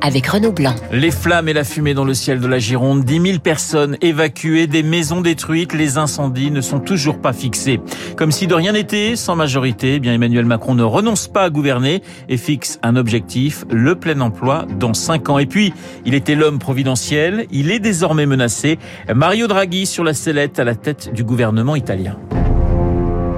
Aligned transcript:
avec 0.00 0.26
Renaud 0.26 0.52
Blanc. 0.52 0.74
Les 0.92 1.10
flammes 1.10 1.48
et 1.48 1.52
la 1.52 1.64
fumée 1.64 1.94
dans 1.94 2.04
le 2.04 2.14
ciel 2.14 2.40
de 2.40 2.46
la 2.46 2.58
Gironde, 2.58 3.04
10 3.04 3.20
000 3.20 3.38
personnes 3.38 3.96
évacuées, 4.00 4.66
des 4.66 4.82
maisons 4.82 5.20
détruites, 5.20 5.74
les 5.74 5.98
incendies 5.98 6.50
ne 6.50 6.60
sont 6.60 6.80
toujours 6.80 7.18
pas 7.18 7.32
fixés. 7.32 7.80
Comme 8.16 8.32
si 8.32 8.46
de 8.46 8.54
rien 8.54 8.72
n'était, 8.72 9.16
sans 9.16 9.36
majorité, 9.36 9.94
eh 9.94 10.00
bien 10.00 10.14
Emmanuel 10.14 10.44
Macron 10.44 10.74
ne 10.74 10.82
renonce 10.82 11.28
pas 11.28 11.42
à 11.42 11.50
gouverner 11.50 12.02
et 12.28 12.36
fixe 12.36 12.78
un 12.82 12.96
objectif, 12.96 13.64
le 13.70 13.94
plein 13.94 14.20
emploi 14.20 14.66
dans 14.78 14.94
5 14.94 15.28
ans. 15.30 15.38
Et 15.38 15.46
puis, 15.46 15.72
il 16.04 16.14
était 16.14 16.34
l'homme 16.34 16.58
providentiel, 16.58 17.46
il 17.50 17.70
est 17.70 17.80
désormais 17.80 18.26
menacé. 18.26 18.78
Mario 19.14 19.46
Draghi 19.46 19.86
sur 19.86 20.04
la 20.04 20.14
sellette 20.14 20.58
à 20.58 20.64
la 20.64 20.74
tête 20.74 21.12
du 21.12 21.24
gouvernement 21.24 21.76
italien. 21.76 22.16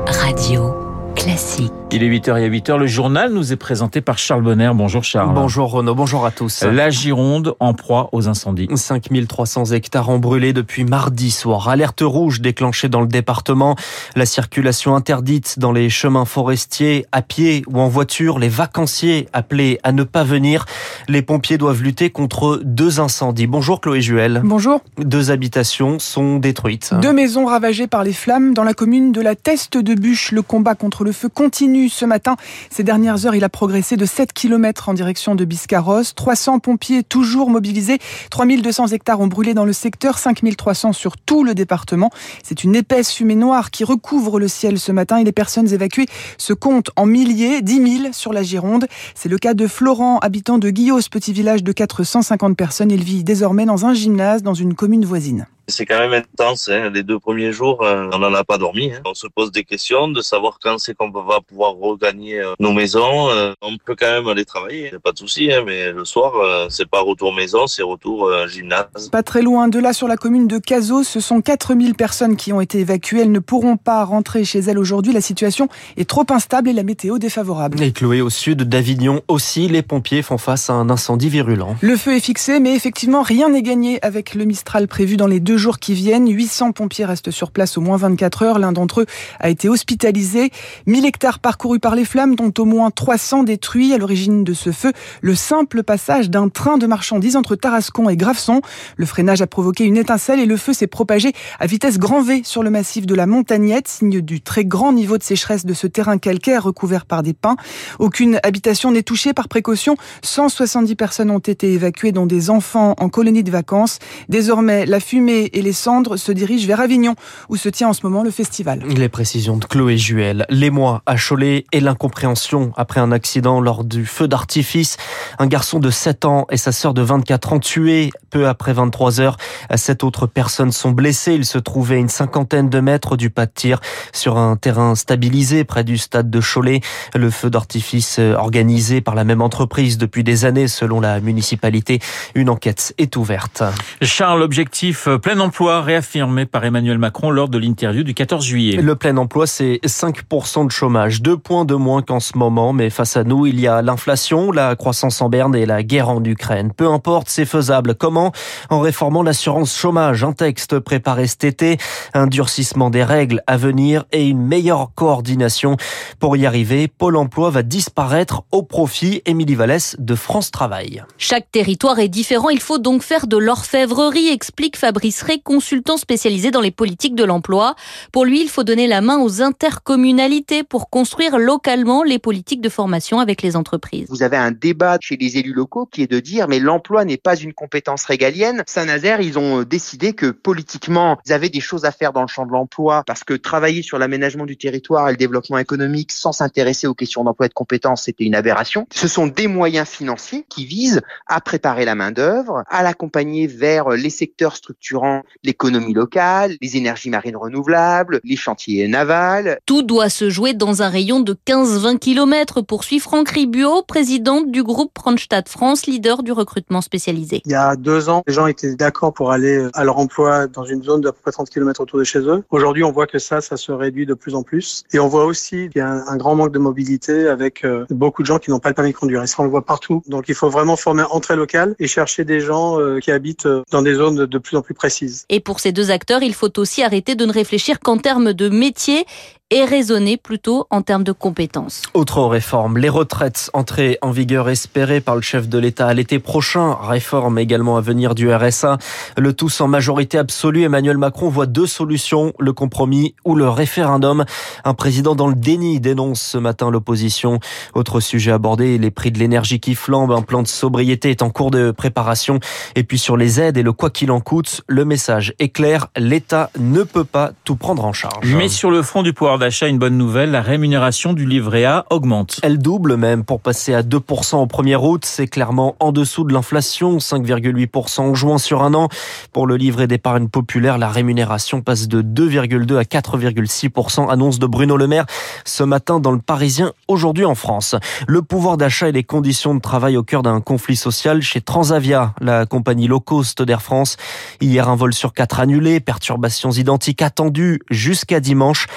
Radio 0.06 0.91
classique. 1.22 1.72
Il 1.94 2.02
est 2.02 2.08
8h 2.08 2.40
et 2.40 2.44
à 2.46 2.48
8h. 2.48 2.78
Le 2.78 2.86
journal 2.86 3.32
nous 3.34 3.52
est 3.52 3.56
présenté 3.56 4.00
par 4.00 4.16
Charles 4.16 4.42
Bonner. 4.42 4.70
Bonjour 4.74 5.04
Charles. 5.04 5.34
Bonjour 5.34 5.70
Renaud, 5.70 5.94
bonjour 5.94 6.24
à 6.24 6.30
tous. 6.30 6.62
La 6.62 6.88
Gironde 6.88 7.54
en 7.60 7.74
proie 7.74 8.08
aux 8.12 8.28
incendies. 8.28 8.66
5300 8.74 9.66
hectares 9.66 10.08
ont 10.08 10.18
brûlé 10.18 10.54
depuis 10.54 10.84
mardi 10.84 11.30
soir. 11.30 11.68
Alerte 11.68 12.00
rouge 12.02 12.40
déclenchée 12.40 12.88
dans 12.88 13.02
le 13.02 13.06
département. 13.06 13.76
La 14.16 14.24
circulation 14.24 14.96
interdite 14.96 15.58
dans 15.58 15.70
les 15.70 15.90
chemins 15.90 16.24
forestiers, 16.24 17.04
à 17.12 17.20
pied 17.20 17.62
ou 17.68 17.78
en 17.78 17.88
voiture. 17.88 18.38
Les 18.38 18.48
vacanciers 18.48 19.28
appelés 19.34 19.78
à 19.82 19.92
ne 19.92 20.02
pas 20.02 20.24
venir. 20.24 20.64
Les 21.08 21.20
pompiers 21.20 21.58
doivent 21.58 21.82
lutter 21.82 22.08
contre 22.08 22.62
deux 22.64 23.00
incendies. 23.00 23.46
Bonjour 23.46 23.82
Chloé 23.82 24.00
Juel. 24.00 24.40
Bonjour. 24.42 24.80
Deux 24.96 25.30
habitations 25.30 25.98
sont 25.98 26.38
détruites. 26.38 26.94
Deux 27.02 27.12
maisons 27.12 27.44
ravagées 27.44 27.86
par 27.86 28.02
les 28.02 28.14
flammes 28.14 28.54
dans 28.54 28.64
la 28.64 28.72
commune 28.72 29.12
de 29.12 29.20
la 29.20 29.34
Teste 29.34 29.76
de 29.76 29.94
Bûche. 29.94 30.32
Le 30.32 30.40
combat 30.40 30.74
contre 30.74 31.04
le 31.04 31.11
feu 31.12 31.28
continue 31.28 31.88
ce 31.88 32.04
matin. 32.04 32.36
Ces 32.70 32.82
dernières 32.82 33.26
heures, 33.26 33.34
il 33.34 33.44
a 33.44 33.48
progressé 33.48 33.96
de 33.96 34.04
7 34.04 34.32
km 34.32 34.88
en 34.88 34.94
direction 34.94 35.34
de 35.34 35.44
Biscarrosse. 35.44 36.14
300 36.14 36.58
pompiers 36.58 37.02
toujours 37.02 37.50
mobilisés. 37.50 37.98
3200 38.30 38.88
hectares 38.88 39.20
ont 39.20 39.26
brûlé 39.26 39.54
dans 39.54 39.64
le 39.64 39.72
secteur, 39.72 40.18
5300 40.18 40.92
sur 40.92 41.16
tout 41.16 41.44
le 41.44 41.54
département. 41.54 42.10
C'est 42.42 42.64
une 42.64 42.74
épaisse 42.74 43.12
fumée 43.12 43.34
noire 43.34 43.70
qui 43.70 43.84
recouvre 43.84 44.38
le 44.38 44.48
ciel 44.48 44.78
ce 44.78 44.92
matin 44.92 45.18
et 45.18 45.24
les 45.24 45.32
personnes 45.32 45.72
évacuées 45.72 46.06
se 46.38 46.52
comptent 46.52 46.90
en 46.96 47.06
milliers, 47.06 47.62
10 47.62 47.98
000 48.02 48.12
sur 48.12 48.32
la 48.32 48.42
Gironde. 48.42 48.86
C'est 49.14 49.28
le 49.28 49.38
cas 49.38 49.54
de 49.54 49.66
Florent, 49.66 50.18
habitant 50.18 50.58
de 50.58 50.70
Guillos, 50.70 51.00
petit 51.10 51.32
village 51.32 51.62
de 51.62 51.72
450 51.72 52.56
personnes. 52.56 52.90
Il 52.90 53.04
vit 53.04 53.24
désormais 53.24 53.64
dans 53.64 53.86
un 53.86 53.94
gymnase 53.94 54.42
dans 54.42 54.54
une 54.54 54.74
commune 54.74 55.04
voisine. 55.04 55.46
C'est 55.68 55.86
quand 55.86 55.98
même 55.98 56.12
intense. 56.12 56.68
Hein. 56.68 56.90
Les 56.92 57.02
deux 57.02 57.18
premiers 57.18 57.52
jours, 57.52 57.82
euh, 57.82 58.08
on 58.12 58.18
n'en 58.18 58.34
a 58.34 58.44
pas 58.44 58.58
dormi. 58.58 58.92
Hein. 58.92 59.00
On 59.06 59.14
se 59.14 59.26
pose 59.28 59.52
des 59.52 59.64
questions 59.64 60.08
de 60.08 60.20
savoir 60.20 60.58
quand 60.60 60.78
c'est 60.78 60.94
qu'on 60.94 61.10
va 61.10 61.40
pouvoir 61.40 61.74
regagner 61.74 62.40
euh, 62.40 62.54
nos 62.58 62.72
maisons. 62.72 63.30
Euh, 63.30 63.52
on 63.62 63.76
peut 63.78 63.94
quand 63.98 64.10
même 64.10 64.26
aller 64.26 64.44
travailler, 64.44 64.88
c'est 64.92 65.02
pas 65.02 65.12
de 65.12 65.18
souci. 65.18 65.52
Hein, 65.52 65.62
mais 65.64 65.92
le 65.92 66.04
soir, 66.04 66.32
c'est 66.70 66.88
pas 66.88 67.00
retour 67.00 67.32
maison, 67.32 67.66
c'est 67.66 67.82
retour 67.82 68.30
gymnase. 68.48 69.08
Pas 69.10 69.22
très 69.22 69.42
loin 69.42 69.68
de 69.68 69.78
là, 69.78 69.92
sur 69.92 70.08
la 70.08 70.16
commune 70.16 70.48
de 70.48 70.58
Cazaux, 70.58 71.04
ce 71.04 71.20
sont 71.20 71.40
4000 71.40 71.94
personnes 71.94 72.36
qui 72.36 72.52
ont 72.52 72.60
été 72.60 72.80
évacuées. 72.80 73.20
Elles 73.20 73.32
ne 73.32 73.38
pourront 73.38 73.76
pas 73.76 74.04
rentrer 74.04 74.44
chez 74.44 74.60
elles 74.60 74.78
aujourd'hui. 74.78 75.12
La 75.12 75.20
situation 75.20 75.68
est 75.96 76.08
trop 76.08 76.26
instable 76.30 76.68
et 76.68 76.72
la 76.72 76.82
météo 76.82 77.18
défavorable. 77.18 77.82
Et 77.82 77.92
Chloé, 77.92 78.20
au 78.20 78.30
sud 78.30 78.62
d'Avignon 78.64 79.22
aussi, 79.28 79.68
les 79.68 79.82
pompiers 79.82 80.22
font 80.22 80.38
face 80.38 80.70
à 80.70 80.74
un 80.74 80.90
incendie 80.90 81.28
virulent. 81.28 81.76
Le 81.80 81.96
feu 81.96 82.16
est 82.16 82.20
fixé, 82.20 82.60
mais 82.60 82.74
effectivement, 82.74 83.22
rien 83.22 83.48
n'est 83.48 83.62
gagné 83.62 83.98
avec 84.02 84.34
le 84.34 84.44
Mistral 84.44 84.88
prévu 84.88 85.16
dans 85.16 85.26
les 85.26 85.40
deux 85.40 85.51
jours 85.56 85.78
qui 85.78 85.94
viennent. 85.94 86.28
800 86.30 86.72
pompiers 86.72 87.04
restent 87.04 87.30
sur 87.30 87.50
place 87.50 87.76
au 87.78 87.80
moins 87.80 87.96
24 87.96 88.42
heures. 88.42 88.58
L'un 88.58 88.72
d'entre 88.72 89.02
eux 89.02 89.06
a 89.40 89.48
été 89.48 89.68
hospitalisé. 89.68 90.50
1000 90.86 91.04
hectares 91.06 91.38
parcourus 91.38 91.80
par 91.80 91.94
les 91.94 92.04
flammes, 92.04 92.34
dont 92.34 92.52
au 92.58 92.64
moins 92.64 92.90
300 92.90 93.44
détruits. 93.44 93.92
À 93.92 93.98
l'origine 93.98 94.44
de 94.44 94.54
ce 94.54 94.72
feu, 94.72 94.92
le 95.20 95.34
simple 95.34 95.82
passage 95.82 96.30
d'un 96.30 96.48
train 96.48 96.78
de 96.78 96.86
marchandises 96.86 97.36
entre 97.36 97.56
Tarascon 97.56 98.08
et 98.08 98.16
Graveson. 98.16 98.62
Le 98.96 99.06
freinage 99.06 99.42
a 99.42 99.46
provoqué 99.46 99.84
une 99.84 99.96
étincelle 99.96 100.40
et 100.40 100.46
le 100.46 100.56
feu 100.56 100.72
s'est 100.72 100.86
propagé 100.86 101.32
à 101.58 101.66
vitesse 101.66 101.98
grand 101.98 102.22
V 102.22 102.42
sur 102.44 102.62
le 102.62 102.70
massif 102.70 103.06
de 103.06 103.14
la 103.14 103.26
Montagnette, 103.26 103.88
signe 103.88 104.20
du 104.20 104.40
très 104.40 104.64
grand 104.64 104.92
niveau 104.92 105.18
de 105.18 105.22
sécheresse 105.22 105.66
de 105.66 105.74
ce 105.74 105.86
terrain 105.86 106.18
calcaire 106.18 106.62
recouvert 106.64 107.06
par 107.06 107.22
des 107.22 107.34
pins. 107.34 107.56
Aucune 107.98 108.40
habitation 108.42 108.92
n'est 108.92 109.02
touchée 109.02 109.32
par 109.32 109.48
précaution. 109.48 109.96
170 110.22 110.94
personnes 110.94 111.30
ont 111.30 111.38
été 111.38 111.72
évacuées, 111.72 112.12
dont 112.12 112.26
des 112.26 112.50
enfants 112.50 112.94
en 112.98 113.08
colonie 113.08 113.42
de 113.42 113.50
vacances. 113.50 113.98
Désormais, 114.28 114.86
la 114.86 115.00
fumée 115.00 115.41
et 115.52 115.62
les 115.62 115.72
cendres 115.72 116.16
se 116.16 116.32
dirigent 116.32 116.66
vers 116.66 116.80
Avignon, 116.80 117.14
où 117.48 117.56
se 117.56 117.68
tient 117.68 117.88
en 117.88 117.92
ce 117.92 118.00
moment 118.02 118.22
le 118.22 118.30
festival. 118.30 118.82
Les 118.86 119.08
précisions 119.08 119.56
de 119.56 119.64
Chloé 119.64 119.96
Juel. 119.96 120.46
Les 120.48 120.70
mois 120.70 121.02
à 121.06 121.16
Cholet 121.16 121.64
et 121.72 121.80
l'incompréhension 121.80 122.72
après 122.76 123.00
un 123.00 123.12
accident 123.12 123.60
lors 123.60 123.84
du 123.84 124.06
feu 124.06 124.28
d'artifice. 124.28 124.96
Un 125.38 125.46
garçon 125.46 125.78
de 125.78 125.90
7 125.90 126.24
ans 126.24 126.46
et 126.50 126.56
sa 126.56 126.72
sœur 126.72 126.94
de 126.94 127.02
24 127.02 127.52
ans 127.52 127.58
tués 127.58 128.10
peu 128.30 128.48
après 128.48 128.72
23 128.72 129.20
heures. 129.20 129.36
Sept 129.74 130.04
autres 130.04 130.26
personnes 130.26 130.72
sont 130.72 130.90
blessées. 130.90 131.34
Ils 131.34 131.44
se 131.44 131.58
trouvaient 131.58 131.96
à 131.96 131.98
une 131.98 132.08
cinquantaine 132.08 132.68
de 132.68 132.80
mètres 132.80 133.16
du 133.16 133.30
pas 133.30 133.46
de 133.46 133.52
tir 133.54 133.80
sur 134.12 134.38
un 134.38 134.56
terrain 134.56 134.94
stabilisé 134.94 135.64
près 135.64 135.84
du 135.84 135.98
stade 135.98 136.30
de 136.30 136.40
Cholet. 136.40 136.80
Le 137.14 137.30
feu 137.30 137.50
d'artifice 137.50 138.18
organisé 138.18 139.00
par 139.00 139.14
la 139.14 139.24
même 139.24 139.42
entreprise 139.42 139.98
depuis 139.98 140.24
des 140.24 140.44
années 140.44 140.68
selon 140.68 141.00
la 141.00 141.20
municipalité. 141.20 142.00
Une 142.34 142.48
enquête 142.48 142.94
est 142.98 143.16
ouverte. 143.16 143.62
Charles, 144.00 144.42
objectif 144.42 145.08
plein 145.22 145.31
emploi 145.40 145.82
réaffirmé 145.82 146.46
par 146.46 146.64
Emmanuel 146.64 146.98
Macron 146.98 147.30
lors 147.30 147.48
de 147.48 147.58
l'interview 147.58 148.02
du 148.02 148.14
14 148.14 148.44
juillet. 148.44 148.76
Le 148.80 148.96
plein 148.96 149.16
emploi, 149.16 149.46
c'est 149.46 149.80
5% 149.84 150.66
de 150.66 150.70
chômage, 150.70 151.22
deux 151.22 151.36
points 151.36 151.64
de 151.64 151.74
moins 151.74 152.02
qu'en 152.02 152.20
ce 152.20 152.36
moment, 152.36 152.72
mais 152.72 152.90
face 152.90 153.16
à 153.16 153.24
nous, 153.24 153.46
il 153.46 153.60
y 153.60 153.66
a 153.66 153.82
l'inflation, 153.82 154.52
la 154.52 154.76
croissance 154.76 155.20
en 155.22 155.28
berne 155.28 155.54
et 155.54 155.66
la 155.66 155.82
guerre 155.82 156.08
en 156.08 156.22
Ukraine. 156.24 156.72
Peu 156.76 156.88
importe, 156.88 157.28
c'est 157.28 157.44
faisable. 157.44 157.94
Comment? 157.94 158.32
En 158.70 158.80
réformant 158.80 159.22
l'assurance 159.22 159.76
chômage, 159.76 160.24
un 160.24 160.32
texte 160.32 160.78
préparé 160.78 161.26
cet 161.26 161.44
été, 161.44 161.78
un 162.14 162.26
durcissement 162.26 162.90
des 162.90 163.04
règles 163.04 163.42
à 163.46 163.56
venir 163.56 164.04
et 164.12 164.26
une 164.26 164.44
meilleure 164.44 164.90
coordination. 164.94 165.76
Pour 166.18 166.36
y 166.36 166.46
arriver, 166.46 166.88
Pôle 166.88 167.16
emploi 167.16 167.50
va 167.50 167.62
disparaître 167.62 168.42
au 168.52 168.62
profit, 168.62 169.22
Émilie 169.26 169.54
Vallès, 169.54 169.96
de 169.98 170.14
France 170.14 170.50
Travail. 170.50 171.02
Chaque 171.16 171.50
territoire 171.50 171.98
est 171.98 172.08
différent, 172.08 172.50
il 172.50 172.60
faut 172.60 172.78
donc 172.78 173.02
faire 173.02 173.26
de 173.26 173.36
l'orfèvrerie, 173.36 174.28
explique 174.28 174.76
Fabrice 174.76 175.21
Rey, 175.22 175.40
consultant 175.42 175.96
spécialisé 175.96 176.50
dans 176.50 176.60
les 176.60 176.70
politiques 176.70 177.14
de 177.14 177.24
l'emploi. 177.24 177.74
Pour 178.12 178.24
lui, 178.24 178.42
il 178.42 178.48
faut 178.48 178.64
donner 178.64 178.86
la 178.86 179.00
main 179.00 179.18
aux 179.18 179.42
intercommunalités 179.42 180.62
pour 180.62 180.90
construire 180.90 181.38
localement 181.38 182.02
les 182.02 182.18
politiques 182.18 182.60
de 182.60 182.68
formation 182.68 183.20
avec 183.20 183.42
les 183.42 183.56
entreprises. 183.56 184.06
Vous 184.08 184.22
avez 184.22 184.36
un 184.36 184.50
débat 184.50 184.98
chez 185.00 185.16
les 185.16 185.38
élus 185.38 185.52
locaux 185.52 185.86
qui 185.86 186.02
est 186.02 186.10
de 186.10 186.20
dire 186.20 186.48
mais 186.48 186.58
l'emploi 186.58 187.04
n'est 187.04 187.16
pas 187.16 187.36
une 187.36 187.52
compétence 187.52 188.04
régalienne. 188.04 188.62
Saint-Nazaire, 188.66 189.20
ils 189.20 189.38
ont 189.38 189.62
décidé 189.62 190.12
que 190.12 190.30
politiquement, 190.30 191.18
ils 191.26 191.32
avaient 191.32 191.48
des 191.48 191.60
choses 191.60 191.84
à 191.84 191.92
faire 191.92 192.12
dans 192.12 192.22
le 192.22 192.28
champ 192.28 192.46
de 192.46 192.52
l'emploi 192.52 193.02
parce 193.06 193.24
que 193.24 193.34
travailler 193.34 193.82
sur 193.82 193.98
l'aménagement 193.98 194.46
du 194.46 194.56
territoire 194.56 195.08
et 195.08 195.12
le 195.12 195.16
développement 195.16 195.58
économique 195.58 196.12
sans 196.12 196.32
s'intéresser 196.32 196.86
aux 196.86 196.94
questions 196.94 197.24
d'emploi 197.24 197.46
et 197.46 197.48
de 197.48 197.54
compétences, 197.54 198.04
c'était 198.04 198.24
une 198.24 198.34
aberration. 198.34 198.86
Ce 198.92 199.08
sont 199.08 199.26
des 199.26 199.46
moyens 199.46 199.88
financiers 199.88 200.44
qui 200.48 200.64
visent 200.64 201.02
à 201.26 201.40
préparer 201.40 201.84
la 201.84 201.94
main-d'œuvre, 201.94 202.64
à 202.68 202.82
l'accompagner 202.82 203.46
vers 203.46 203.90
les 203.90 204.10
secteurs 204.10 204.56
structurants, 204.56 205.11
l'économie 205.42 205.94
locale, 205.94 206.56
les 206.60 206.76
énergies 206.76 207.10
marines 207.10 207.36
renouvelables, 207.36 208.20
les 208.24 208.36
chantiers 208.36 208.86
navals. 208.88 209.58
Tout 209.66 209.82
doit 209.82 210.08
se 210.08 210.30
jouer 210.30 210.54
dans 210.54 210.82
un 210.82 210.88
rayon 210.88 211.20
de 211.20 211.36
15-20 211.46 211.98
km, 211.98 212.60
poursuit 212.62 213.00
Franck 213.00 213.30
Ribuot, 213.30 213.82
présidente 213.82 214.50
du 214.50 214.62
groupe 214.62 214.96
Randstad 214.96 215.48
France, 215.48 215.86
leader 215.86 216.22
du 216.22 216.32
recrutement 216.32 216.80
spécialisé. 216.80 217.42
Il 217.44 217.52
y 217.52 217.54
a 217.54 217.76
deux 217.76 218.08
ans, 218.08 218.22
les 218.26 218.32
gens 218.32 218.46
étaient 218.46 218.74
d'accord 218.74 219.12
pour 219.12 219.32
aller 219.32 219.66
à 219.74 219.84
leur 219.84 219.98
emploi 219.98 220.46
dans 220.46 220.64
une 220.64 220.82
zone 220.82 221.00
d'à 221.00 221.12
peu 221.12 221.18
près 221.22 221.32
30 221.32 221.50
km 221.50 221.80
autour 221.80 221.98
de 221.98 222.04
chez 222.04 222.20
eux. 222.20 222.44
Aujourd'hui, 222.50 222.84
on 222.84 222.92
voit 222.92 223.06
que 223.06 223.18
ça, 223.18 223.40
ça 223.40 223.56
se 223.56 223.72
réduit 223.72 224.06
de 224.06 224.14
plus 224.14 224.34
en 224.34 224.42
plus. 224.42 224.84
Et 224.92 224.98
on 224.98 225.08
voit 225.08 225.24
aussi 225.24 225.68
qu'il 225.70 225.78
y 225.78 225.80
a 225.80 225.88
un, 225.88 226.16
grand 226.16 226.34
manque 226.34 226.52
de 226.52 226.58
mobilité 226.58 227.28
avec 227.28 227.64
euh, 227.64 227.84
beaucoup 227.90 228.22
de 228.22 228.26
gens 228.26 228.38
qui 228.38 228.50
n'ont 228.50 228.60
pas 228.60 228.68
le 228.68 228.74
permis 228.74 228.92
de 228.92 228.96
conduire. 228.96 229.22
Et 229.22 229.26
ça, 229.26 229.36
on 229.40 229.44
le 229.44 229.50
voit 229.50 229.64
partout. 229.64 230.02
Donc, 230.06 230.28
il 230.28 230.34
faut 230.34 230.50
vraiment 230.50 230.76
former 230.76 231.02
un 231.02 231.06
entrée 231.10 231.36
locale 231.36 231.74
et 231.78 231.86
chercher 231.86 232.24
des 232.24 232.40
gens 232.40 232.78
euh, 232.80 233.00
qui 233.00 233.10
habitent 233.10 233.46
euh, 233.46 233.62
dans 233.70 233.82
des 233.82 233.94
zones 233.94 234.26
de 234.26 234.38
plus 234.38 234.56
en 234.56 234.62
plus 234.62 234.74
précises. 234.74 235.01
Et 235.28 235.40
pour 235.40 235.60
ces 235.60 235.72
deux 235.72 235.90
acteurs, 235.90 236.22
il 236.22 236.34
faut 236.34 236.58
aussi 236.58 236.82
arrêter 236.82 237.14
de 237.14 237.24
ne 237.26 237.32
réfléchir 237.32 237.80
qu'en 237.80 237.98
termes 237.98 238.32
de 238.32 238.48
métier 238.48 239.04
et 239.52 239.66
raisonnée 239.66 240.16
plutôt 240.16 240.66
en 240.70 240.80
termes 240.80 241.04
de 241.04 241.12
compétences. 241.12 241.82
Autre 241.92 242.22
réforme, 242.22 242.78
les 242.78 242.88
retraites 242.88 243.50
entrées 243.52 243.98
en 244.00 244.10
vigueur 244.10 244.48
espérées 244.48 245.02
par 245.02 245.14
le 245.14 245.20
chef 245.20 245.46
de 245.46 245.58
l'État 245.58 245.86
à 245.88 245.92
l'été 245.92 246.18
prochain. 246.18 246.78
Réforme 246.80 247.38
également 247.38 247.76
à 247.76 247.82
venir 247.82 248.14
du 248.14 248.32
RSA. 248.32 248.78
Le 249.18 249.34
tout 249.34 249.50
sans 249.50 249.68
majorité 249.68 250.16
absolue. 250.16 250.62
Emmanuel 250.62 250.96
Macron 250.96 251.28
voit 251.28 251.44
deux 251.44 251.66
solutions, 251.66 252.32
le 252.38 252.54
compromis 252.54 253.14
ou 253.26 253.34
le 253.34 253.46
référendum. 253.46 254.24
Un 254.64 254.72
président 254.72 255.14
dans 255.14 255.28
le 255.28 255.34
déni 255.34 255.80
dénonce 255.80 256.22
ce 256.22 256.38
matin 256.38 256.70
l'opposition. 256.70 257.38
Autre 257.74 258.00
sujet 258.00 258.32
abordé, 258.32 258.78
les 258.78 258.90
prix 258.90 259.10
de 259.10 259.18
l'énergie 259.18 259.60
qui 259.60 259.74
flambent. 259.74 260.12
Un 260.12 260.22
plan 260.22 260.40
de 260.40 260.48
sobriété 260.48 261.10
est 261.10 261.20
en 261.20 261.28
cours 261.28 261.50
de 261.50 261.72
préparation. 261.72 262.40
Et 262.74 262.84
puis 262.84 262.96
sur 262.96 263.18
les 263.18 263.38
aides 263.38 263.58
et 263.58 263.62
le 263.62 263.74
quoi 263.74 263.90
qu'il 263.90 264.12
en 264.12 264.20
coûte, 264.20 264.62
le 264.66 264.86
message 264.86 265.34
est 265.38 265.50
clair. 265.50 265.88
L'État 265.94 266.48
ne 266.58 266.84
peut 266.84 267.04
pas 267.04 267.32
tout 267.44 267.56
prendre 267.56 267.84
en 267.84 267.92
charge. 267.92 268.34
Mais 268.34 268.48
sur 268.48 268.70
le 268.70 268.80
front 268.80 269.02
du 269.02 269.12
pouvoir 269.12 269.41
d'achat, 269.42 269.66
une 269.66 269.78
bonne 269.78 269.98
nouvelle, 269.98 270.30
la 270.30 270.40
rémunération 270.40 271.14
du 271.14 271.26
livret 271.26 271.64
A 271.64 271.84
augmente. 271.90 272.38
Elle 272.44 272.58
double 272.58 272.96
même 272.96 273.24
pour 273.24 273.40
passer 273.40 273.74
à 273.74 273.82
2% 273.82 274.36
au 274.36 274.46
1er 274.46 274.76
août. 274.76 275.04
C'est 275.04 275.26
clairement 275.26 275.74
en 275.80 275.90
dessous 275.90 276.22
de 276.22 276.32
l'inflation, 276.32 276.98
5,8% 276.98 278.02
en 278.02 278.14
juin 278.14 278.38
sur 278.38 278.62
un 278.62 278.72
an. 278.74 278.88
Pour 279.32 279.48
le 279.48 279.56
livret 279.56 279.88
d'épargne 279.88 280.28
populaire, 280.28 280.78
la 280.78 280.88
rémunération 280.88 281.60
passe 281.60 281.88
de 281.88 282.02
2,2 282.02 282.76
à 282.76 282.84
4,6%, 282.84 284.08
annonce 284.12 284.38
de 284.38 284.46
Bruno 284.46 284.76
Le 284.76 284.86
Maire 284.86 285.06
ce 285.44 285.64
matin 285.64 285.98
dans 285.98 286.12
le 286.12 286.20
Parisien, 286.20 286.72
aujourd'hui 286.86 287.24
en 287.24 287.34
France. 287.34 287.74
Le 288.06 288.22
pouvoir 288.22 288.56
d'achat 288.56 288.90
et 288.90 288.92
les 288.92 289.02
conditions 289.02 289.56
de 289.56 289.60
travail 289.60 289.96
au 289.96 290.04
cœur 290.04 290.22
d'un 290.22 290.40
conflit 290.40 290.76
social 290.76 291.20
chez 291.20 291.40
Transavia, 291.40 292.14
la 292.20 292.46
compagnie 292.46 292.86
low 292.86 293.00
cost 293.00 293.42
d'Air 293.42 293.60
France. 293.60 293.96
Hier, 294.40 294.68
un 294.68 294.76
vol 294.76 294.94
sur 294.94 295.12
quatre 295.12 295.40
annulé, 295.40 295.80
perturbations 295.80 296.52
identiques 296.52 297.02
attendues 297.02 297.58
jusqu'à 297.70 298.20
dimanche. 298.20 298.68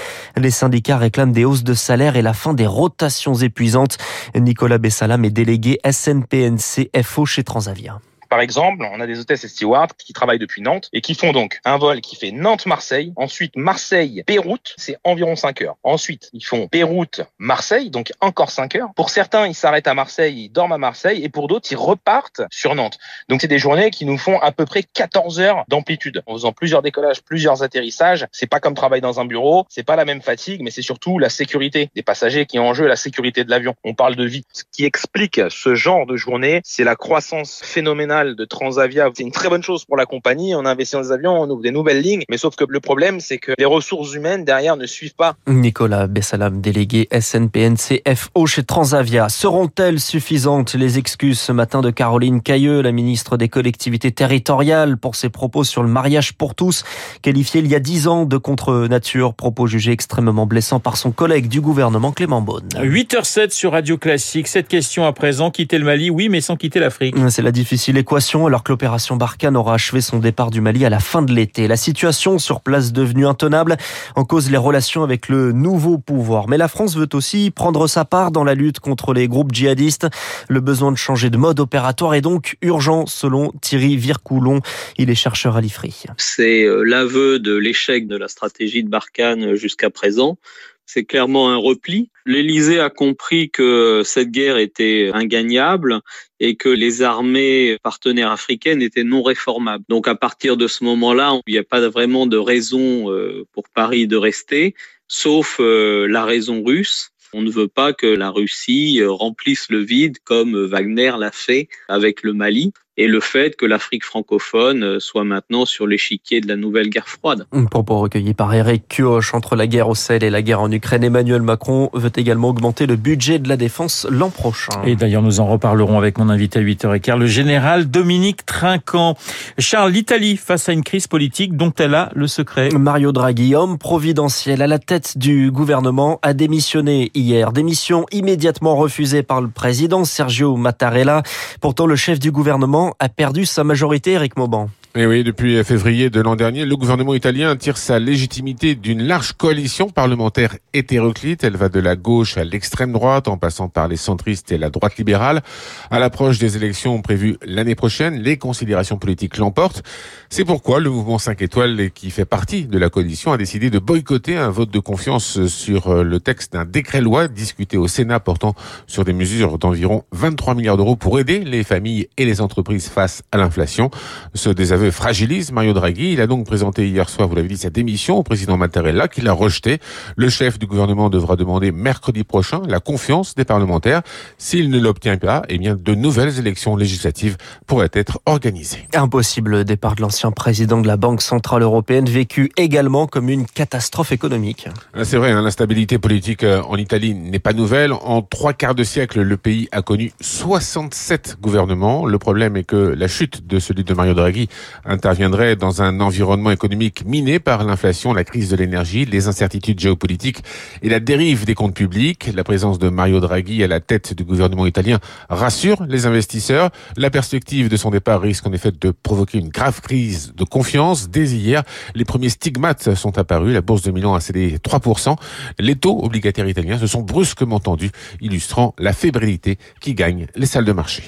Les 0.46 0.52
syndicats 0.52 1.00
réclament 1.00 1.32
des 1.32 1.44
hausses 1.44 1.64
de 1.64 1.74
salaire 1.74 2.18
et 2.18 2.22
la 2.22 2.34
fin 2.34 2.54
des 2.54 2.68
rotations 2.68 3.34
épuisantes. 3.34 3.98
Nicolas 4.36 4.78
Bessalam 4.78 5.26
est 5.26 5.32
délégué 5.32 5.80
SNPNC 5.84 6.92
FO 7.02 7.26
chez 7.26 7.44
Transavia. 7.44 8.00
Par 8.36 8.42
exemple, 8.42 8.86
on 8.92 9.00
a 9.00 9.08
des 9.08 9.18
hôtesses 9.18 9.46
et 9.46 9.48
stewards 9.48 9.96
qui 9.98 10.12
travaillent 10.12 10.40
depuis 10.40 10.62
Nantes 10.62 10.90
et 10.92 11.00
qui 11.00 11.16
font 11.16 11.32
donc 11.32 11.62
un 11.64 11.78
vol 11.78 12.02
qui 12.02 12.18
fait 12.18 12.32
Nantes-Marseille, 12.32 13.14
ensuite 13.16 13.56
Marseille-Beyrouth, 13.56 14.74
c'est 14.76 14.98
environ 15.06 15.38
5 15.38 15.62
heures. 15.62 15.78
Ensuite, 15.84 16.30
ils 16.34 16.44
font 16.44 16.68
Beyrouth-Marseille, 16.70 17.90
donc 17.92 18.12
encore 18.20 18.52
5 18.52 18.76
heures. 18.76 18.90
Pour 18.94 19.10
certains, 19.10 19.48
ils 19.48 19.56
s'arrêtent 19.56 19.88
à 19.88 19.94
Marseille, 19.94 20.36
ils 20.38 20.50
dorment 20.50 20.74
à 20.74 20.78
Marseille 20.78 21.24
et 21.24 21.30
pour 21.30 21.48
d'autres, 21.48 21.72
ils 21.72 21.78
repartent 21.78 22.42
sur 22.50 22.76
Nantes. 22.76 22.98
Donc 23.30 23.40
c'est 23.40 23.48
des 23.48 23.58
journées 23.58 23.90
qui 23.90 24.04
nous 24.06 24.18
font 24.18 24.38
à 24.40 24.52
peu 24.52 24.66
près 24.66 24.84
14 24.84 25.40
heures 25.40 25.64
d'amplitude. 25.70 26.22
En 26.26 26.34
faisant 26.34 26.52
plusieurs 26.52 26.82
décollages, 26.82 27.22
plusieurs 27.24 27.64
atterrissages, 27.64 28.28
c'est 28.34 28.48
pas 28.48 28.60
comme 28.60 28.74
travail 28.74 29.00
dans 29.00 29.22
un 29.22 29.26
bureau, 29.26 29.66
c'est 29.70 29.84
pas 29.84 29.96
la 29.96 30.04
même 30.04 30.22
fatigue, 30.22 30.62
mais 30.62 30.72
c'est 30.72 30.82
surtout 30.82 31.20
la 31.20 31.30
sécurité 31.30 31.90
des 31.96 32.04
passagers 32.04 32.46
qui 32.46 32.58
est 32.58 32.60
en 32.60 32.74
jeu, 32.74 32.86
la 32.86 32.98
sécurité 32.98 33.46
de 33.46 33.50
l'avion. 33.50 33.76
On 33.86 33.94
parle 33.94 34.18
de 34.18 34.26
vie. 34.26 34.44
Ce 34.52 34.64
qui 34.74 34.84
explique 34.84 35.40
ce 35.50 35.74
genre 35.74 36.06
de 36.06 36.18
journée, 36.18 36.60
c'est 36.66 36.84
la 36.84 36.98
croissance 36.98 37.62
phénoménale 37.64 38.25
de 38.34 38.46
Transavia. 38.46 39.10
C'est 39.14 39.24
une 39.24 39.32
très 39.32 39.50
bonne 39.50 39.64
chose 39.64 39.86
pour 39.86 39.98
la 39.98 40.06
compagnie. 40.06 40.56
On 40.56 40.66
investit 40.66 40.96
dans 40.96 41.02
les 41.02 41.12
avions, 41.12 41.42
on 41.42 41.50
ouvre 41.50 41.62
des 41.62 41.72
nouvelles 41.72 42.02
lignes. 42.02 42.24
Mais 42.30 42.38
sauf 42.38 42.56
que 42.56 42.66
le 42.68 42.80
problème, 42.80 43.20
c'est 43.20 43.38
que 43.38 43.52
les 43.58 43.66
ressources 43.66 44.14
humaines 44.14 44.46
derrière 44.46 44.78
ne 44.78 44.86
suivent 44.86 45.16
pas. 45.16 45.36
Nicolas 45.48 46.08
Bessalam, 46.08 46.62
délégué 46.62 47.08
SNPNCFO 47.12 48.46
chez 48.48 48.64
Transavia. 48.64 49.30
Seront-elles 49.30 50.00
suffisantes? 50.00 50.74
Les 50.74 50.98
excuses 50.98 51.40
ce 51.40 51.52
matin 51.52 51.82
de 51.82 51.92
Caroline 51.92 52.42
Cailleux, 52.42 52.82
la 52.82 52.92
ministre 52.92 53.38
des 53.38 53.50
collectivités 53.50 54.12
territoriales, 54.12 54.98
pour 54.98 55.16
ses 55.16 55.30
propos 55.30 55.64
sur 55.64 55.84
le 55.84 55.90
mariage 55.90 56.34
pour 56.34 56.56
tous, 56.56 56.84
qualifié 57.22 57.62
il 57.62 57.68
y 57.68 57.76
a 57.76 57.80
dix 57.80 58.08
ans 58.08 58.26
de 58.26 58.38
contre-nature, 58.38 59.34
propos 59.34 59.68
jugés 59.68 59.92
extrêmement 59.92 60.46
blessants 60.46 60.80
par 60.80 60.98
son 60.98 61.12
collègue 61.12 61.48
du 61.48 61.62
gouvernement 61.62 62.12
Clément 62.12 62.42
Beaune. 62.42 62.70
8h07 62.76 63.52
sur 63.52 63.74
Radio 63.74 63.98
Classique. 63.98 64.48
Cette 64.48 64.68
question 64.68 65.06
à 65.06 65.14
présent, 65.14 65.52
quitter 65.52 65.78
le 65.78 65.86
Mali, 65.86 66.10
oui, 66.10 66.30
mais 66.30 66.42
sans 66.42 66.56
quitter 66.56 66.80
l'Afrique. 66.80 67.16
C'est 67.30 67.42
la 67.42 67.52
difficile 67.52 67.98
équation 67.98 68.15
alors 68.16 68.64
que 68.64 68.72
l'opération 68.72 69.18
Barkhane 69.18 69.58
aura 69.58 69.74
achevé 69.74 70.00
son 70.00 70.20
départ 70.20 70.50
du 70.50 70.62
Mali 70.62 70.86
à 70.86 70.90
la 70.90 71.02
fin 71.02 71.22
de 71.22 71.34
l'été. 71.34 71.68
La 71.68 71.76
situation 71.76 72.40
sur 72.40 72.62
place 72.62 72.94
devenue 72.94 73.28
intenable 73.28 73.76
en 74.16 74.24
cause 74.24 74.50
les 74.50 74.56
relations 74.56 75.04
avec 75.04 75.28
le 75.28 75.52
nouveau 75.52 75.98
pouvoir. 75.98 76.48
Mais 76.48 76.58
la 76.58 76.70
France 76.70 76.96
veut 76.96 77.10
aussi 77.12 77.52
prendre 77.52 77.88
sa 77.88 78.06
part 78.06 78.32
dans 78.32 78.46
la 78.46 78.54
lutte 78.54 78.80
contre 78.80 79.14
les 79.14 79.28
groupes 79.28 79.54
djihadistes. 79.54 80.08
Le 80.48 80.62
besoin 80.62 80.94
de 80.94 80.98
changer 80.98 81.30
de 81.30 81.36
mode 81.36 81.60
opératoire 81.60 82.14
est 82.14 82.22
donc 82.22 82.56
urgent 82.62 83.06
selon 83.06 83.52
Thierry 83.60 83.98
Vircoulon. 83.98 84.62
Il 84.98 85.10
est 85.10 85.16
chercheur 85.16 85.58
à 85.58 85.62
l'IFRI. 85.62 86.06
C'est 86.16 86.64
euh, 86.64 86.84
l'aveu 86.84 87.40
de 87.40 87.54
l'échec 87.54 88.08
de 88.08 88.16
la 88.16 88.30
stratégie 88.30 88.86
de 88.86 88.90
Barkhane 88.90 89.56
jusqu'à 89.56 89.90
présent 89.90 90.38
c'est 90.86 91.06
clairement 91.06 91.50
un 91.50 91.58
repli. 91.58 92.10
L'Élysée 92.26 92.80
a 92.80 92.90
compris 92.90 93.50
que 93.50 94.02
cette 94.04 94.32
guerre 94.32 94.58
était 94.58 95.12
ingagnable 95.14 96.02
et 96.40 96.56
que 96.56 96.70
les 96.70 97.02
armées 97.02 97.78
partenaires 97.84 98.32
africaines 98.32 98.82
étaient 98.82 99.04
non 99.04 99.24
réformables. 99.24 99.84
Donc 99.90 100.08
à 100.08 100.16
partir 100.16 100.58
de 100.58 100.68
ce 100.68 100.84
moment-là, 100.84 101.40
il 101.48 101.54
n'y 101.54 101.60
a 101.60 101.64
pas 101.64 101.88
vraiment 101.90 102.28
de 102.28 102.38
raison 102.38 103.12
euh, 103.12 103.46
pour 103.54 103.64
Paris 103.74 104.08
de 104.08 104.18
rester, 104.18 104.76
sauf 105.08 105.58
euh, 105.60 106.08
la 106.08 106.26
raison 106.26 106.64
russe. 106.64 107.12
On 107.34 107.42
ne 107.42 107.52
veut 107.52 107.68
pas 107.68 107.92
que 107.92 108.08
la 108.08 108.30
Russie 108.30 109.02
euh, 109.02 109.12
remplisse 109.12 109.70
le 109.70 109.80
vide 109.80 110.18
comme 110.24 110.66
Wagner 110.66 111.14
l'a 111.18 111.32
fait 111.32 111.68
avec 111.90 112.24
le 112.24 112.34
Mali 112.34 112.74
et 112.98 113.08
le 113.08 113.20
fait 113.20 113.56
que 113.56 113.66
l'Afrique 113.66 114.04
francophone 114.04 114.84
euh, 114.84 115.00
soit 115.00 115.24
maintenant 115.24 115.66
sur 115.66 115.88
l'échiquier 115.88 116.42
de 116.42 116.48
la 116.48 116.56
nouvelle 116.56 116.90
guerre 116.90 117.10
froide. 117.10 117.46
Propos 117.70 118.00
recueillis 118.00 118.34
par 118.34 118.54
Eric 118.54 118.88
Kioch 118.88 119.34
entre 119.34 119.56
la 119.56 119.68
guerre 119.68 119.90
au 119.90 119.96
Sahel 119.96 120.24
et 120.24 120.30
la 120.30 120.42
guerre 120.42 120.62
en 120.62 120.72
Ukraine. 120.72 121.04
Emmanuel 121.04 121.42
Macron 121.42 121.90
veut 121.94 122.12
également 122.16 122.50
augmenter 122.50 122.86
le 122.86 122.96
budget 122.96 123.40
de 123.40 123.50
la 123.50 123.58
défense 123.58 124.08
l'an 124.10 124.30
prochain. 124.30 124.82
Et 124.86 124.96
d'ailleurs, 124.96 125.22
nous 125.22 125.40
en 125.40 125.48
reparlerons 125.48 125.98
avec 125.98 126.18
mon 126.18 126.30
invité 126.30 126.60
à 126.60 126.62
8h15, 126.62 127.18
le 127.18 127.28
général 127.28 127.90
Dominique 127.90 128.46
Trinquant. 128.46 129.18
Charles, 129.58 129.92
l'Italie 129.92 130.38
face 130.38 130.70
à 130.70 130.74
une 130.74 130.84
crise 130.84 131.08
politique 131.08 131.58
dont 131.58 131.74
elle 131.78 131.96
a 131.96 132.12
le 132.16 132.28
secret. 132.28 132.70
Mario 132.70 133.12
Draghi, 133.12 133.56
homme 133.56 133.78
providentiel 133.78 134.62
à 134.62 134.68
la 134.68 134.80
tête 134.80 135.18
du 135.18 135.52
gouvernement, 135.52 136.20
a 136.22 136.34
démissionné 136.34 137.12
hier. 137.14 137.52
Démission 137.52 138.06
immédiatement 138.12 138.76
refusée 138.76 139.24
par 139.24 139.42
le 139.42 139.50
président 139.50 140.06
Sergio 140.06 140.56
Mattarella. 140.56 141.24
Pourtant, 141.60 141.88
le 141.88 141.96
chef 141.96 142.20
du 142.20 142.32
gouvernement 142.32 142.85
a 143.00 143.10
perdu 143.10 143.46
sa 143.46 143.64
majorité, 143.64 144.12
Eric 144.12 144.38
Mauban. 144.38 144.70
Et 144.98 145.06
oui, 145.06 145.26
depuis 145.26 145.62
février 145.66 146.10
de 146.10 146.22
l'an 146.22 146.38
dernier, 146.38 146.64
le 146.64 146.78
gouvernement 146.78 147.14
italien 147.14 147.54
tire 147.58 147.76
sa 147.76 148.00
légitimité 148.00 148.76
d'une 148.76 149.04
large 149.04 149.34
coalition 149.34 149.90
parlementaire 149.90 150.56
hétéroclite. 150.72 151.44
Elle 151.44 151.58
va 151.58 151.68
de 151.68 151.82
la 151.82 151.98
gauche 151.98 152.38
à 152.38 152.46
l'extrême 152.46 152.94
droite, 152.94 153.28
en 153.28 153.36
passant 153.36 153.68
par 153.68 153.90
les 153.90 153.98
centristes 153.98 154.54
et 154.54 154.58
la 154.58 154.70
droite 154.70 154.96
libérale. 154.96 155.44
À 155.92 156.00
l'approche 156.00 156.40
des 156.40 156.56
élections 156.56 157.02
prévues 157.02 157.36
l'année 157.46 157.76
prochaine, 157.76 158.22
les 158.22 158.38
considérations 158.38 158.98
politiques 158.98 159.36
l'emportent. 159.36 159.84
C'est 160.30 160.46
pourquoi 160.46 160.80
le 160.80 160.90
mouvement 160.90 161.18
5 161.18 161.42
étoiles, 161.42 161.92
qui 161.92 162.10
fait 162.10 162.24
partie 162.24 162.66
de 162.66 162.78
la 162.78 162.90
coalition, 162.90 163.34
a 163.34 163.38
décidé 163.38 163.70
de 163.70 163.80
boycotter 163.80 164.38
un 164.38 164.50
vote 164.50 164.72
de 164.72 164.80
confiance 164.80 165.46
sur 165.48 165.90
euh, 165.90 166.04
le 166.04 166.22
texte 166.22 166.54
d'un 166.54 166.64
décret-loi 166.64 167.28
discuté 167.28 167.76
au 167.76 167.90
Sénat 167.90 168.22
portant 168.22 168.56
sur 168.88 169.04
des 169.04 169.12
mesures 169.12 169.58
d'environ 169.58 170.06
23 170.14 170.56
milliards 170.56 170.78
d'euros 170.78 170.96
pour 170.96 171.20
aider 171.20 171.40
les 171.40 171.66
familles 171.66 172.08
et 172.16 172.24
les 172.24 172.40
entreprises 172.40 172.88
face 172.88 173.24
à 173.34 173.38
l'inflation. 173.38 173.92
Ce 174.34 174.50
désaveu 174.50 174.85
fragilise 174.92 175.52
Mario 175.52 175.74
Draghi. 175.74 176.14
Il 176.14 176.22
a 176.22 176.28
donc 176.28 176.46
présenté 176.46 176.88
hier 176.88 177.10
soir, 177.10 177.28
vous 177.28 177.36
l'avez 177.36 177.48
dit, 177.48 177.58
sa 177.58 177.70
démission 177.70 178.18
au 178.18 178.24
président 178.24 178.58
Mattarella, 178.58 179.08
qui 179.08 179.22
l'a 179.22 179.34
rejeté. 179.34 179.80
Le 180.16 180.30
chef 180.30 180.60
du 180.60 180.66
gouvernement 180.66 181.10
devra 181.10 181.36
demander 181.36 181.72
mercredi 181.72 182.24
prochain 182.24 182.62
la 182.68 182.80
confiance 182.80 183.36
des 183.36 183.46
parlementaires. 183.46 184.02
S'il 184.38 184.70
ne 184.70 184.80
l'obtient 184.80 185.18
pas, 185.18 185.44
eh 185.50 185.58
bien, 185.58 185.76
de 185.76 185.96
nouvelles 185.96 186.40
élections 186.40 186.76
législatives 186.76 187.38
pourraient 187.68 187.90
être 187.94 188.20
organisées. 188.26 188.88
Impossible 188.94 189.66
départ 189.66 189.96
de 189.96 190.02
l'ancien 190.02 190.32
président 190.32 190.82
de 190.82 190.88
la 190.88 190.98
Banque 190.98 191.22
Centrale 191.22 191.62
Européenne, 191.62 192.06
vécu 192.06 192.52
également 192.58 193.08
comme 193.08 193.30
une 193.30 193.46
catastrophe 193.46 194.12
économique. 194.12 194.68
Ah, 194.94 195.06
c'est 195.06 195.18
vrai, 195.18 195.32
hein, 195.32 195.42
l'instabilité 195.42 195.98
politique 195.98 196.44
euh, 196.44 196.62
en 196.64 196.78
Italie 196.78 197.14
n'est 197.14 197.40
pas 197.40 197.54
nouvelle. 197.54 197.94
En 197.94 198.22
trois 198.22 198.54
quarts 198.54 198.76
de 198.76 198.84
siècle, 198.84 199.22
le 199.22 199.38
pays 199.38 199.68
a 199.72 199.82
connu 199.82 200.12
67 200.22 201.38
gouvernements. 201.42 202.06
Le 202.06 202.18
problème 202.18 202.58
est 202.58 202.64
que 202.64 202.76
la 202.76 203.08
chute 203.08 203.46
de 203.48 203.60
celui 203.60 203.84
de 203.84 203.94
Mario 203.94 204.14
Draghi 204.14 204.50
interviendrait 204.84 205.56
dans 205.56 205.82
un 205.82 206.00
environnement 206.00 206.52
économique 206.52 207.06
miné 207.06 207.40
par 207.40 207.64
l'inflation, 207.64 208.14
la 208.14 208.24
crise 208.24 208.50
de 208.50 208.56
l'énergie, 208.56 209.06
les 209.06 209.28
incertitudes 209.28 209.80
géopolitiques 209.80 210.44
et 210.82 210.90
la 210.90 211.00
dérive 211.00 211.46
des 211.46 211.56
comptes 211.56 211.76
publics. 211.76 212.30
La 212.36 212.44
présence 212.44 212.80
de 212.80 212.90
Mario 212.90 213.20
Draghi 213.20 213.64
à 213.64 213.68
la 213.68 213.80
tête 213.80 214.14
du 214.14 214.24
gouvernement 214.24 214.66
italien 214.66 215.00
rassure 215.30 215.86
les 215.88 216.06
investisseurs. 216.06 216.70
La 216.98 217.10
perspective 217.10 217.70
de 217.70 217.78
son 217.78 217.92
départ 217.92 218.22
risque 218.22 218.46
en 218.48 218.54
effet 218.54 218.72
de 218.72 218.92
provoquer 218.92 219.38
une 219.38 219.50
grave 219.50 219.82
crise 219.82 220.34
de 220.36 220.44
confiance. 220.44 221.10
Dès 221.10 221.30
hier, 221.30 221.64
les 221.94 222.06
premiers 222.06 222.30
stigmates 222.30 222.96
sont 222.96 223.18
apparus. 223.18 223.54
La 223.54 223.62
bourse 223.62 223.84
de 223.84 223.92
Milan 223.92 224.14
a 224.14 224.20
cédé 224.20 224.58
3%. 224.58 225.16
Les 225.60 225.76
taux 225.76 226.04
obligataires 226.04 226.48
italiens 226.48 226.78
se 226.78 226.88
sont 226.88 227.02
brusquement 227.02 227.60
tendus, 227.60 227.92
illustrant 228.22 228.74
la 228.78 228.94
fébrilité 228.94 229.58
qui 229.80 229.94
gagne 229.94 230.28
les 230.36 230.46
salles 230.46 230.66
de 230.66 230.72
marché. 230.72 231.04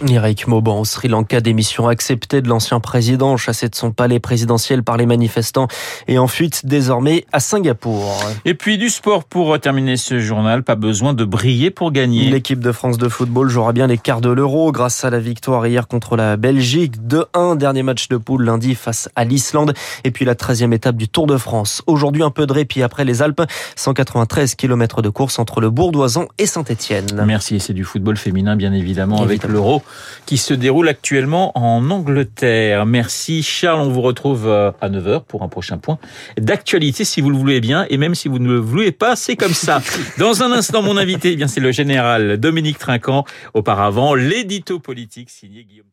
Acceptée 1.90 2.42
de 2.42 2.50
l'ancien 2.50 2.80
président 2.80 3.38
menacé 3.58 3.70
de 3.70 3.76
son 3.76 3.92
palais 3.92 4.20
présidentiel 4.20 4.84
par 4.84 4.98
les 4.98 5.06
manifestants 5.06 5.68
et 6.08 6.20
en 6.20 6.28
fuite 6.28 6.66
désormais 6.66 7.26
à 7.32 7.40
Singapour. 7.40 8.20
Et 8.46 8.54
puis 8.54 8.78
du 8.78 8.90
sport 8.90 9.24
pour 9.24 9.60
terminer 9.60 9.98
ce 9.98 10.20
journal, 10.20 10.64
pas 10.64 10.76
besoin 10.76 11.14
de 11.14 11.26
briller 11.26 11.72
pour 11.72 11.92
gagner. 11.92 12.30
L'équipe 12.30 12.60
de 12.60 12.72
France 12.72 12.98
de 12.98 13.10
football 13.10 13.50
jouera 13.50 13.74
bien 13.74 13.88
les 13.88 13.98
quarts 13.98 14.22
de 14.22 14.30
l'Euro 14.30 14.72
grâce 14.72 15.04
à 15.04 15.10
la 15.10 15.20
victoire 15.20 15.66
hier 15.66 15.88
contre 15.88 16.16
la 16.16 16.38
Belgique 16.38 16.98
2-1, 16.98 17.58
dernier 17.58 17.84
match 17.84 18.10
de 18.10 18.18
poule 18.18 18.44
lundi 18.44 18.76
face 18.76 19.10
à 19.16 19.24
l'Islande 19.24 19.74
et 20.04 20.12
puis 20.12 20.26
la 20.26 20.36
13e 20.36 20.74
étape 20.74 20.98
du 20.98 21.08
Tour 21.08 21.26
de 21.26 21.38
France. 21.38 21.82
Aujourd'hui 21.88 22.24
un 22.24 22.32
peu 22.32 22.46
de 22.46 22.54
répit 22.54 22.84
après 22.84 23.06
les 23.06 23.22
Alpes, 23.22 23.42
193 23.76 24.56
km 24.56 25.02
de 25.02 25.10
course 25.10 25.40
entre 25.40 25.62
le 25.62 25.70
Bourdoisan 25.70 26.28
et 26.38 26.46
Saint-Étienne. 26.46 27.24
Merci, 27.26 27.60
c'est 27.60 27.74
du 27.74 27.84
football 27.84 28.18
féminin 28.18 28.56
bien 28.56 28.74
évidemment, 28.74 29.22
avec 29.22 29.44
l'Euro 29.46 29.82
qui 30.26 30.38
se 30.38 30.54
déroule 30.54 30.90
actuellement 30.90 31.58
en 31.58 31.90
Angleterre. 31.90 32.86
Merci 32.86 33.37
Charles, 33.44 33.82
on 33.82 33.90
vous 33.90 34.02
retrouve 34.02 34.48
euh, 34.48 34.72
à 34.82 34.90
9h 34.90 35.24
pour 35.26 35.44
un 35.44 35.48
prochain 35.48 35.78
point 35.78 35.98
d'actualité 36.38 37.04
si 37.04 37.22
vous 37.22 37.30
le 37.30 37.38
voulez 37.38 37.62
bien. 37.62 37.86
Et 37.90 37.98
même 37.98 38.16
si 38.16 38.28
vous 38.28 38.40
ne 38.40 38.48
le 38.48 38.60
voulez 38.60 38.92
pas, 38.92 39.16
c'est 39.16 39.36
comme 39.36 39.54
ça. 39.54 39.82
Dans 40.18 40.44
un 40.44 40.52
instant 40.52 40.82
mon 40.82 40.98
invité, 40.98 41.34
eh 41.34 41.36
bien 41.36 41.48
c'est 41.48 41.60
le 41.60 41.72
général 41.72 42.38
Dominique 42.38 42.78
Trinquant, 42.78 43.26
auparavant 43.54 44.14
l'édito 44.14 44.80
politique 44.80 45.30
signé 45.30 45.64
Guillaume 45.64 45.88